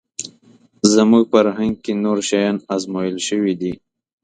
زموږ 0.93 1.23
فرهنګ 1.33 1.75
کې 1.83 1.93
نور 2.03 2.19
شیان 2.29 2.55
ازمویل 2.75 3.17
شوي 3.27 3.53
دي 3.61 3.73